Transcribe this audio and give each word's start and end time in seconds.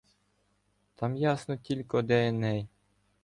Там 0.95 1.15
ясно 1.15 1.57
тілько, 1.57 2.01
де 2.01 2.27
Еней. 2.29 2.67